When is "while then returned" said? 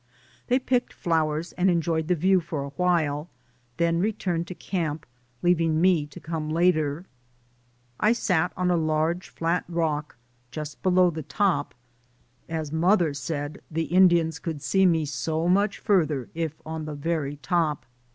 2.69-4.47